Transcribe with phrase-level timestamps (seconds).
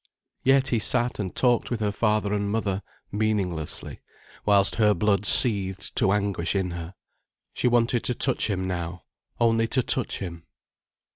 [0.41, 3.99] Yet he sat and talked with her father and mother, meaninglessly,
[4.47, 6.95] whilst her blood seethed to anguish in her.
[7.53, 9.03] She wanted to touch him now,
[9.39, 10.47] only to touch him.